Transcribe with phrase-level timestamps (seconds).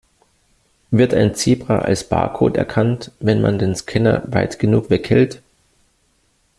[0.89, 5.43] Wird ein Zebra als Barcode erkannt, wenn man den Scanner weit genug weghält?